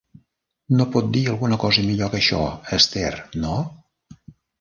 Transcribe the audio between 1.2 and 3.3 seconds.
alguna cosa millor que això, Esther,